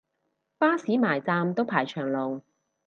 [0.57, 2.41] 巴士埋站都排長龍